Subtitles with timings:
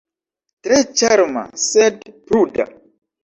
[0.67, 2.01] Tre ĉarma, sed
[2.31, 2.65] pruda.